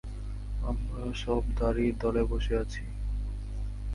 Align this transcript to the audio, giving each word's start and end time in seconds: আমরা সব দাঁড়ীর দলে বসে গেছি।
আমরা 0.61 1.03
সব 1.15 1.41
দাঁড়ীর 1.57 1.93
দলে 2.01 2.21
বসে 2.23 2.53
গেছি। 2.57 2.83